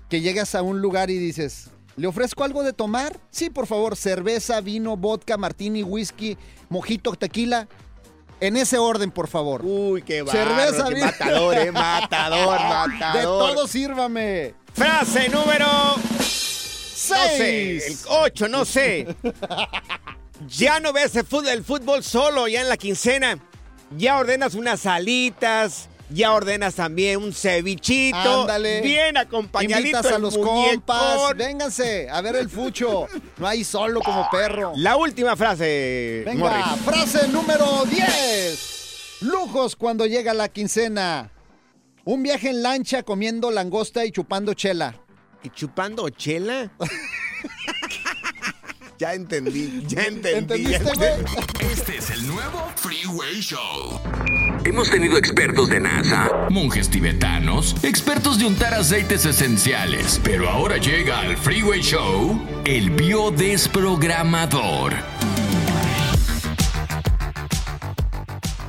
[0.09, 3.19] Que llegas a un lugar y dices, ¿le ofrezco algo de tomar?
[3.31, 6.37] Sí, por favor, cerveza, vino, vodka, martini, whisky,
[6.69, 7.67] mojito, tequila.
[8.41, 9.63] En ese orden, por favor.
[9.65, 13.17] Uy, qué Cerveza, bárbaro, qué matador, eh, matador, matador.
[13.17, 14.55] De todo sírvame.
[14.75, 18.05] Frase número No sé, el Seis.
[18.09, 19.15] 8, no sé.
[20.49, 23.39] Ya no ves el fútbol, el fútbol solo, ya en la quincena.
[23.97, 28.43] Ya ordenas unas alitas, ya ordenas también un cevichito.
[28.43, 28.81] Ándale.
[28.83, 30.71] Bien acompañadito Invitas a los muñecón.
[30.81, 31.37] compas.
[31.37, 33.07] Vénganse a ver el fucho.
[33.39, 34.73] No hay solo como perro.
[34.77, 36.85] La última frase, Venga, Morris.
[36.85, 39.19] frase número 10.
[39.23, 41.31] Lujos cuando llega la quincena.
[42.05, 44.95] Un viaje en lancha comiendo langosta y chupando chela.
[45.43, 46.71] ¿Y chupando chela?
[49.05, 50.75] ya entendí, ya entendí.
[51.61, 54.01] Este es el nuevo Freeway Show.
[54.65, 60.19] Hemos tenido expertos de NASA, Monjes tibetanos, expertos de untar aceites esenciales.
[60.25, 64.95] Pero ahora llega al Freeway Show el biodesprogramador.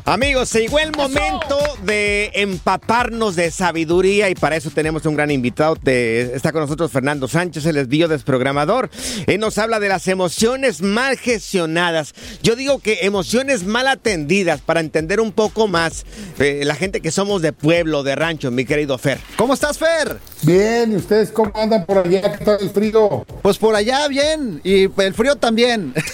[0.07, 5.31] Amigos, se llegó el momento de empaparnos de sabiduría y para eso tenemos un gran
[5.31, 5.75] invitado.
[5.81, 8.91] De, está con nosotros Fernando Sánchez, el es desprogramador.
[9.25, 12.13] Él nos habla de las emociones mal gestionadas.
[12.43, 16.05] Yo digo que emociones mal atendidas para entender un poco más
[16.37, 19.17] eh, la gente que somos de pueblo, de rancho, mi querido Fer.
[19.37, 20.19] ¿Cómo estás, Fer?
[20.43, 22.37] Bien, ¿y ustedes cómo andan por allá?
[22.37, 23.25] ¿Qué tal el frío?
[23.41, 25.95] Pues por allá bien y el frío también.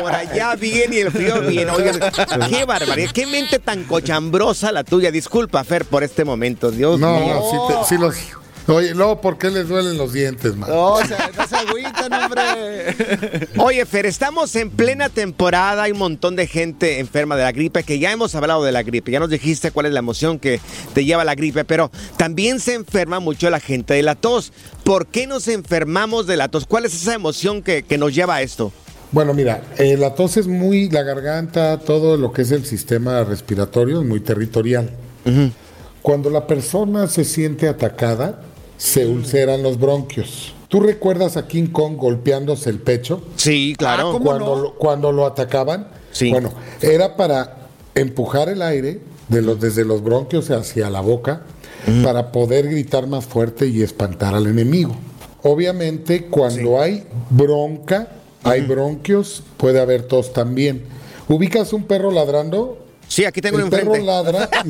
[0.00, 1.68] por allá bien y el frío bien.
[2.48, 5.10] qué barbaridad, qué mente tan cochambrosa la tuya.
[5.10, 7.34] Disculpa, Fer, por este momento, Dios no, mío.
[7.34, 8.14] No, sí, los...
[8.66, 10.70] Oye, luego, ¿por qué les duelen los dientes, man?
[10.70, 13.46] No, se, no se agüitan, hombre.
[13.58, 15.82] Oye, Fer, estamos en plena temporada.
[15.82, 18.82] Hay un montón de gente enferma de la gripe, que ya hemos hablado de la
[18.82, 19.10] gripe.
[19.10, 20.60] Ya nos dijiste cuál es la emoción que
[20.94, 24.52] te lleva la gripe, pero también se enferma mucho la gente de la tos.
[24.82, 26.64] ¿Por qué nos enfermamos de la tos?
[26.64, 28.72] ¿Cuál es esa emoción que, que nos lleva a esto?
[29.12, 33.22] Bueno, mira, eh, la tos es muy, la garganta, todo lo que es el sistema
[33.24, 34.90] respiratorio es muy territorial.
[36.02, 38.42] Cuando la persona se siente atacada,
[38.76, 40.52] se ulceran los bronquios.
[40.68, 43.22] ¿Tú recuerdas a King Kong golpeándose el pecho?
[43.36, 44.16] Sí, claro.
[44.16, 45.88] Ah, cuando, lo, cuando lo atacaban.
[46.10, 46.30] Sí.
[46.30, 51.42] Bueno, era para empujar el aire de los, desde los bronquios hacia la boca
[52.02, 54.96] para poder gritar más fuerte y espantar al enemigo.
[55.42, 58.08] Obviamente, cuando hay bronca,
[58.44, 60.84] hay bronquios, puede haber tos también.
[61.28, 62.84] ¿Ubicas un perro ladrando?
[63.08, 63.90] Sí, aquí tengo el enfrente.
[63.90, 64.48] perro ladra.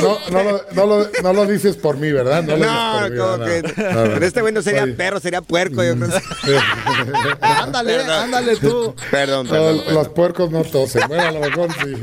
[0.00, 2.42] no, no, lo, no, lo, no, lo, dices por mí, ¿verdad?
[2.42, 2.66] No, no
[3.16, 3.62] como que.
[3.74, 5.82] Pero este güey no sería perro, sería puerco.
[5.82, 6.08] Yo creo.
[7.40, 8.10] ándale, perdón.
[8.10, 8.94] ándale tú.
[9.10, 11.02] Perdón, perdón, perdón, Los puercos no tosen.
[11.08, 11.94] Bueno, a lo mejor sí.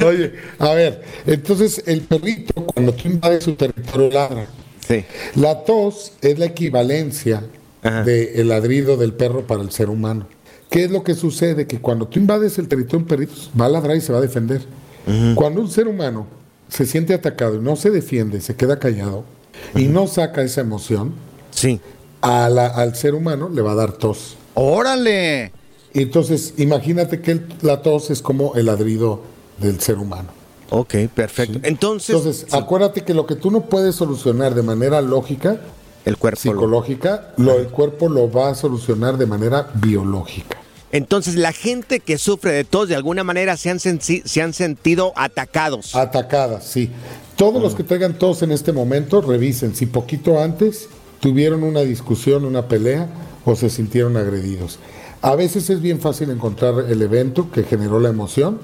[0.04, 4.46] Oye, a ver, entonces el perrito, cuando tú invades su territorio, ladra.
[4.90, 5.04] Sí.
[5.36, 7.44] La tos es la equivalencia
[8.04, 10.26] del ladrido del perro para el ser humano.
[10.68, 11.66] ¿Qué es lo que sucede?
[11.68, 14.18] Que cuando tú invades el territorio de un perrito, va a ladrar y se va
[14.18, 14.62] a defender.
[15.36, 16.26] Cuando un ser humano
[16.68, 19.24] se siente atacado y no se defiende, se queda callado
[19.76, 21.12] y no saca esa emoción,
[21.50, 21.80] sí.
[22.20, 24.36] a la, al ser humano le va a dar tos.
[24.54, 25.52] ¡Órale!
[25.94, 29.22] Entonces, imagínate que el, la tos es como el ladrido
[29.60, 30.39] del ser humano.
[30.70, 31.54] Ok, perfecto.
[31.54, 31.60] ¿Sí?
[31.64, 32.56] Entonces, Entonces sí.
[32.56, 35.60] acuérdate que lo que tú no puedes solucionar de manera lógica,
[36.04, 40.56] el cuerpo psicológica, lo, el cuerpo lo va a solucionar de manera biológica.
[40.92, 45.12] Entonces, la gente que sufre de tos, de alguna manera, se han, se han sentido
[45.14, 45.94] atacados.
[45.94, 46.90] Atacadas, sí.
[47.36, 47.62] Todos mm.
[47.62, 50.88] los que traigan tos en este momento, revisen si poquito antes
[51.20, 53.08] tuvieron una discusión, una pelea
[53.44, 54.78] o se sintieron agredidos.
[55.22, 58.58] A veces es bien fácil encontrar el evento que generó la emoción,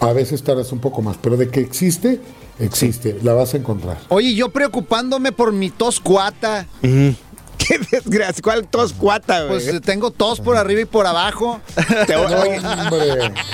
[0.00, 2.20] a veces tardas un poco más, pero de que existe,
[2.58, 3.18] existe, sí.
[3.22, 3.98] la vas a encontrar.
[4.08, 6.66] Oye, yo preocupándome por mi tos cuata.
[6.82, 7.16] Uh -huh.
[7.58, 9.60] Qué desgracia, ¿cuál tos cuata, güey?
[9.62, 11.60] Pues tengo tos por arriba y por abajo.
[12.06, 12.62] Te voy, oye,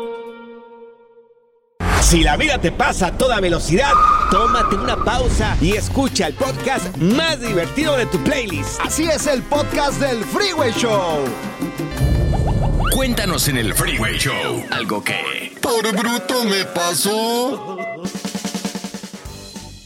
[2.11, 3.93] Si la vida te pasa a toda velocidad,
[4.29, 8.81] tómate una pausa y escucha el podcast más divertido de tu playlist.
[8.81, 11.23] Así es el podcast del Freeway Show.
[12.93, 15.55] Cuéntanos en el Freeway Show algo que...
[15.61, 17.77] Por bruto me pasó.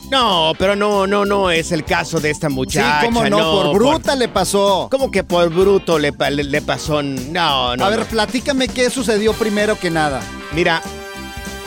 [0.10, 3.02] No, pero no, no, no es el caso de esta muchacha.
[3.02, 4.88] sí, cómo no, por bruta le pasó.
[4.90, 7.04] ¿Cómo que por bruto le, pa- le- le pasó?
[7.04, 7.86] No, no.
[7.86, 8.06] A ver, no.
[8.06, 10.22] platícame qué sucedió primero que nada.
[10.54, 10.82] Mira,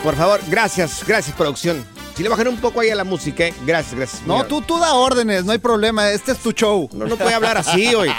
[0.03, 1.85] por favor, gracias, gracias, producción.
[2.17, 3.55] Si le bajan un poco ahí a la música, ¿eh?
[3.65, 4.27] Gracias, gracias.
[4.27, 6.11] No, Mira, tú, tú da órdenes, no hay problema.
[6.11, 6.89] Este es tu show.
[6.93, 8.11] No, no puede hablar así hoy.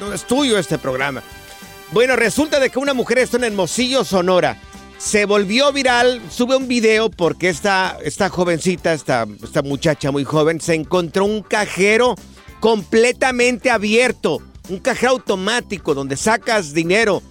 [0.00, 1.22] No es tuyo este programa.
[1.92, 4.60] Bueno, resulta de que una mujer está en Hermosillo, Sonora.
[4.98, 10.60] Se volvió viral, sube un video porque esta, esta jovencita, esta, esta muchacha muy joven,
[10.60, 12.16] se encontró un cajero
[12.58, 14.42] completamente abierto.
[14.68, 17.22] Un cajero automático donde sacas dinero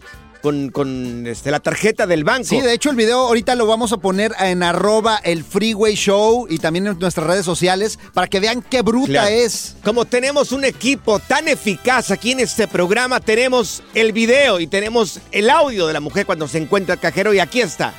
[0.46, 2.44] con, con este, la tarjeta del banco.
[2.46, 6.46] Sí, de hecho el video ahorita lo vamos a poner en arroba el Freeway Show
[6.48, 9.28] y también en nuestras redes sociales para que vean qué bruta Claro.
[9.30, 9.76] es.
[9.84, 15.20] Como tenemos un equipo tan eficaz aquí en este programa, tenemos el video y tenemos
[15.32, 17.92] el audio de la mujer cuando se encuentra el cajero y aquí está.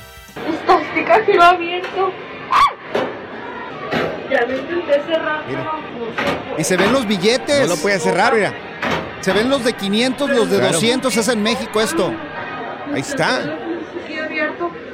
[0.49, 2.11] Está este cajero abierto.
[4.31, 5.43] Ya lo intenté cerrar.
[6.57, 7.59] Y se ven los billetes.
[7.67, 8.53] No lo puede cerrar, mira.
[9.19, 10.73] Se ven los de 500, los de Claro.
[10.73, 12.13] 200, es en México esto.
[12.93, 13.57] Ahí está.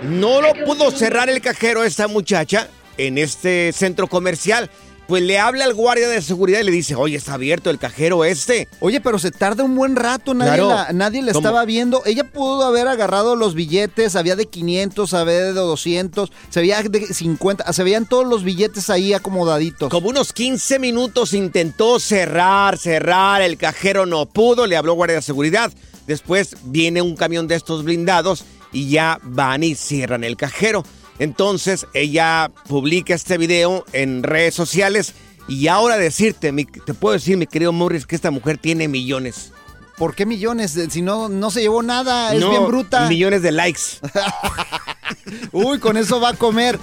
[0.03, 4.69] No lo pudo cerrar el cajero esta muchacha en este centro comercial.
[5.05, 8.23] Pues le habla al guardia de seguridad y le dice, oye, está abierto el cajero
[8.23, 8.69] este.
[8.79, 10.69] Oye, pero se tarda un buen rato, nadie, Claro.
[10.69, 12.03] la, nadie estaba viendo.
[12.05, 17.05] Ella pudo haber agarrado los billetes, había de 500, había de 200, se veía de
[17.07, 19.89] 50, se veían todos los billetes ahí acomodaditos.
[19.89, 25.21] Como unos 15 minutos intentó cerrar, cerrar, el cajero no pudo, le habló guardia de
[25.21, 25.71] seguridad.
[26.07, 30.83] Después viene un camión de estos blindados y ya van y cierran el cajero.
[31.19, 35.13] Entonces ella publica este video en redes sociales
[35.47, 39.51] y ahora decirte, mi- te puedo decir, mi querido Morris, que esta mujer tiene millones.
[39.97, 40.77] ¿Por qué millones?
[40.89, 43.07] Si no, no se llevó nada, es No, bien bruta.
[43.07, 43.81] Millones de likes.
[45.51, 46.79] Uy, con eso va a comer.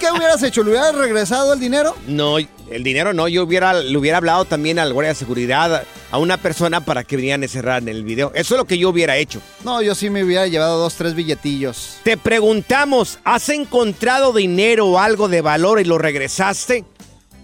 [0.00, 0.62] ¿Tú qué hubieras hecho?
[0.62, 1.94] ¿Le hubieras regresado el dinero?
[2.06, 3.28] No, el dinero no.
[3.28, 7.16] Yo hubiera, le hubiera hablado también al guardia de seguridad, a una persona para que
[7.16, 8.32] vinieran a cerrar en el video.
[8.34, 9.42] Eso es lo que yo hubiera hecho.
[9.62, 11.98] No, yo sí me hubiera llevado dos, tres billetillos.
[12.02, 16.86] Te preguntamos, ¿has encontrado dinero o algo de valor y lo regresaste?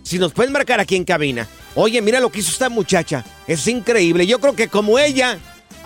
[0.03, 1.47] Si nos puedes marcar aquí en cabina.
[1.75, 3.23] Oye, mira lo que hizo esta muchacha.
[3.47, 4.27] Es increíble.
[4.27, 5.39] Yo creo que como ella,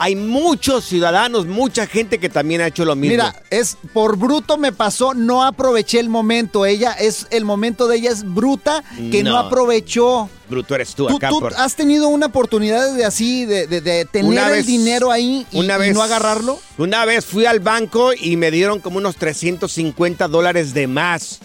[0.02, 3.12] hay muchos ciudadanos, mucha gente que también ha hecho lo mismo.
[3.12, 6.64] Mira, es por bruto me pasó, no aproveché el momento.
[6.64, 9.38] Ella es el momento de ella es bruta que no, No.
[9.38, 10.30] aprovechó.
[10.48, 11.28] Bruto eres tú, ¿Tú, acá.
[11.28, 15.46] tú por- has tenido una oportunidad de así, de, de- de tener el dinero ahí
[15.52, 16.58] y, una y vez- no agarrarlo?
[16.78, 21.38] Una vez fui al banco y me dieron como unos 350 dólares de más.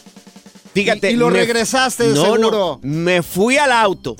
[0.73, 1.11] Fíjate.
[1.11, 2.79] Y- y lo me- regresaste, no, seguro.
[2.81, 4.15] No, me fui al auto.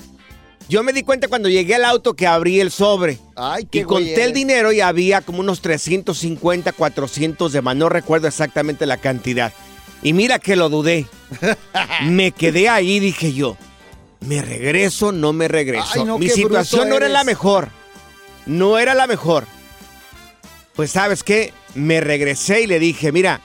[0.68, 3.18] Yo me di cuenta cuando llegué al auto que abrí el sobre.
[3.36, 7.76] Ay, qué y güey conté el dinero y había como unos 350, 400 de más.
[7.76, 9.52] No recuerdo exactamente la cantidad.
[10.02, 11.06] Y mira que lo dudé.
[12.04, 13.56] me quedé ahí, dije yo.
[14.20, 15.12] ¿Me regreso?
[15.12, 15.88] No me regreso.
[15.94, 17.68] Ay, no, Mi situación no era la mejor.
[18.44, 19.46] No era la mejor.
[20.74, 23.40] Pues sabes qué, me regresé y le dije, mira,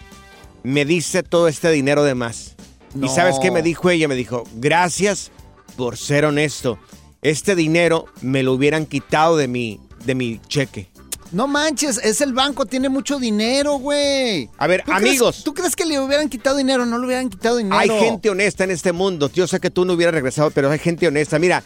[0.64, 2.56] me diste todo este dinero de más.
[2.94, 3.06] No.
[3.06, 5.32] Y sabes qué me dijo ella, me dijo, gracias
[5.78, 6.78] por ser honesto.
[7.22, 10.90] Este dinero me lo hubieran quitado de mi, de mi cheque.
[11.32, 14.50] No manches, es el banco, tiene mucho dinero, güey.
[14.58, 15.44] A ver, ¿Tú crees- amigos.
[15.46, 16.86] ¿Tú crees que le hubieran quitado dinero?
[16.86, 17.78] No le hubieran quitado dinero.
[17.78, 19.30] Hay gente honesta en este mundo.
[19.34, 21.40] Yo sé que tú no hubieras regresado, pero hay gente honesta.
[21.40, 21.64] Mira,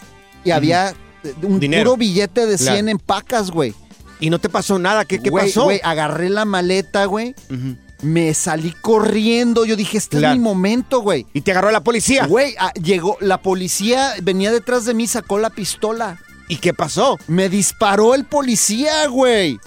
[0.43, 0.89] y había
[1.24, 1.91] eh, un Dinero.
[1.91, 2.88] puro billete de 100 Claro.
[2.89, 3.74] en pacas, güey.
[4.19, 5.04] ¿Y no te pasó nada?
[5.06, 5.63] ¿Qué, qué Güey, pasó?
[5.63, 7.34] Güey, agarré la maleta, güey.
[7.50, 7.76] Ujú.
[8.04, 9.66] Me salí corriendo.
[9.66, 10.34] Yo dije, este Claro.
[10.34, 11.26] es mi momento, güey.
[11.34, 12.26] ¿Y te agarró la policía?
[12.28, 16.20] Güey, ah, llegó, la policía venía detrás de mí, sacó la pistola.
[16.48, 17.18] ¿Y qué pasó?
[17.28, 19.58] Me disparó el policía, güey.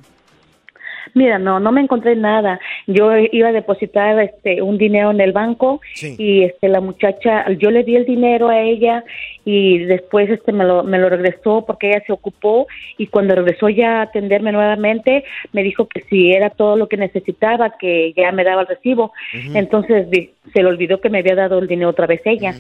[1.14, 2.60] Mira, no, no me encontré nada.
[2.88, 6.16] Yo iba a depositar este un dinero en el banco Sí.
[6.18, 9.04] y este la muchacha, yo le di el dinero a ella
[9.46, 13.70] y después este me lo me lo regresó porque ella se ocupó y cuando regresó
[13.70, 18.32] ya a atenderme nuevamente me dijo que si era todo lo que necesitaba que ya
[18.32, 19.12] me daba el recibo.
[19.54, 20.08] Entonces
[20.54, 22.54] se le olvidó que me había dado el dinero otra vez ella.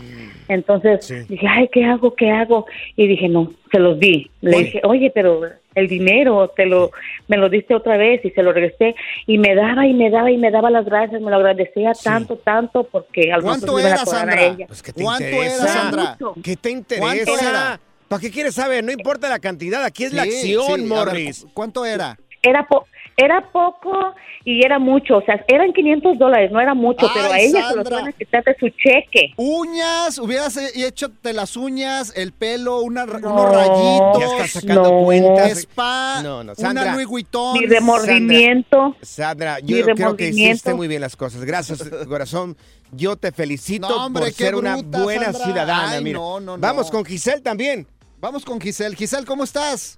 [0.50, 2.16] Entonces dije, ay, ¿qué hago?
[2.16, 2.66] ¿Qué hago?
[2.97, 4.30] Y dije, no, se los di.
[4.41, 4.66] Le Oye.
[4.66, 5.41] dije, oye, pero
[5.76, 6.91] el dinero te lo,
[7.28, 8.95] me lo diste otra vez y se lo regresé.
[9.28, 12.36] Y me daba y me daba y me daba las gracias, me lo agradecía tanto,
[12.38, 14.45] tanto, porque al ¿Cuánto iban a era, Sandra?
[14.47, 14.66] ella.
[14.68, 15.64] Pues, ¿qué te ¿Cuánto interesa?
[15.64, 16.18] era, Sandra?
[16.43, 17.50] ¿Qué te ¿Cuánto interesa?
[17.50, 17.80] era?
[18.08, 18.84] ¿Para qué quieres saber?
[18.84, 21.43] No importa la cantidad, aquí es la Sí, acción, sí, a ver, Morris.
[21.43, 22.18] ¿cu- ¿Cuánto era?
[22.41, 22.88] Era, po-
[23.24, 24.13] era poco
[24.45, 27.76] y era mucho, o sea, eran 500 dólares, no era mucho, pero a ella se
[27.76, 27.97] lo Sandra.
[27.99, 29.34] iban a quitar de su cheque.
[29.36, 34.20] Uñas, hubieras he- hecho de las uñas, el pelo, una, ra- No, unos rayitos.
[34.20, 35.03] Ya estás sacando No.
[35.05, 35.51] cuentas.
[35.59, 36.84] Spa, No, no, Sandra.
[36.84, 37.59] una Louis Vuitton.
[37.59, 38.95] Mi remordimiento.
[39.01, 41.43] Sandra, yo Mi creo que hiciste muy bien las cosas.
[41.43, 42.55] Gracias, corazón.
[42.91, 45.43] Yo te felicito No, hombre, por ser una buena Sandra.
[45.45, 45.91] ciudadana.
[45.91, 46.17] Ay, mira.
[46.17, 46.61] no, no, no.
[46.61, 47.86] Vamos con Giselle también.
[48.20, 48.95] Vamos con Giselle.
[48.95, 49.97] Giselle, ¿cómo estás?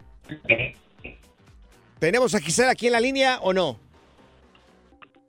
[2.02, 3.78] ¿Tenemos a Giselle aquí en la línea o no?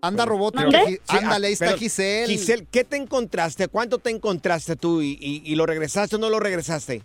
[0.00, 2.32] Anda Gi- sí, Ándale, ahí ah, está pero, Giselle.
[2.32, 3.68] Giselle, ¿qué te encontraste?
[3.68, 5.02] ¿Cuánto te encontraste tú?
[5.02, 7.02] ¿Y, y- y lo regresaste o no lo regresaste?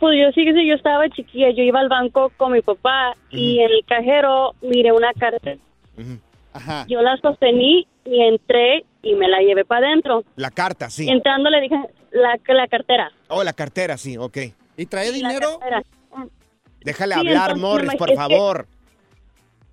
[0.00, 3.14] Pues yo sí que sí, yo estaba chiquilla, yo iba al banco con mi papá
[3.30, 5.52] y en el cajero miré una carta.
[6.54, 6.86] Ajá.
[6.88, 10.24] Yo la sostení y entré y me la llevé para adentro.
[10.34, 11.08] La carta, sí.
[11.08, 11.76] Entrando le dije
[12.10, 13.12] la, la cartera.
[13.28, 14.38] Oh, la cartera, sí, ok.
[14.76, 15.60] ¿Y trae dinero?
[16.84, 18.66] Déjale Sí, hablar, entonces, Morris, por favor.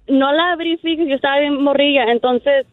[0.08, 2.12] No la abrí, fíjese, yo estaba bien morrilla.
[2.12, 2.66] Entonces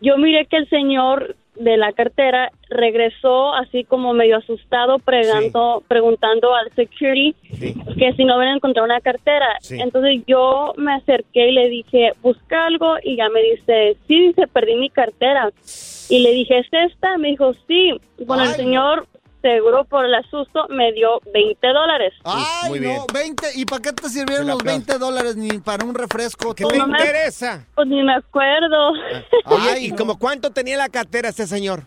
[0.00, 6.54] yo miré que el señor de la cartera regresó así como medio asustado pregando, preguntando
[6.54, 7.34] al security
[7.98, 9.46] que si no habían encontrado una cartera.
[9.60, 9.78] Sí.
[9.78, 14.46] Entonces yo me acerqué y le dije, busca algo y ya me dice, sí, dice,
[14.46, 15.50] perdí mi cartera.
[16.08, 17.18] Y le dije, ¿es esta?
[17.18, 17.92] Me dijo, sí.
[18.24, 19.06] Bueno, el señor,
[19.40, 22.12] seguro por el asusto, me dio 20 dólares.
[22.24, 23.46] Ay, no, 20.
[23.56, 26.54] ¿Y para qué te sirvieron los 20 dólares ni para un refresco?
[26.54, 27.66] ¿Qué te interesa?
[27.74, 28.92] Pues ni me acuerdo.
[29.46, 31.84] Oye, ¿y como cuánto tenía la cartera este señor?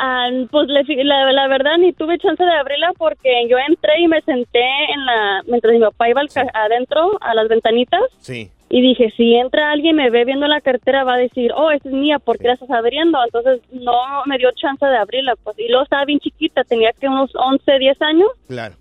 [0.00, 4.20] Ah, pues la, la verdad ni tuve chance de abrirla porque yo entré y me
[4.22, 4.60] senté
[4.94, 8.48] en la mientras mi papá iba al ca- adentro a las ventanitas Sí.
[8.70, 11.70] Y dije si entra alguien y me ve viendo la cartera va a decir oh
[11.70, 13.18] esta es mía ¿por qué la estás abriendo?
[13.24, 13.92] entonces no
[14.26, 17.78] me dio chance de abrirla pues y luego estaba bien chiquita tenía que unos 11
[17.78, 18.74] 10 años Claro.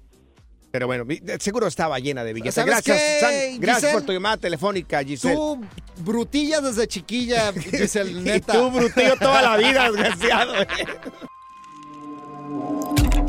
[0.69, 1.05] Pero bueno,
[1.39, 2.53] seguro estaba llena de billetes.
[2.55, 3.19] ¿Sabes Gracias, qué,
[3.51, 5.33] San- gracias por tu llamada telefónica, Giselle.
[5.33, 5.61] Tú,
[5.99, 8.53] brutilla desde chiquilla, Giselle, Y neta.
[8.53, 10.53] tú, brutillo, toda la vida, desgraciado.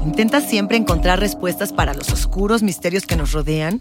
[0.05, 3.81] ¿Intentas siempre encontrar respuestas para los oscuros misterios que nos rodean?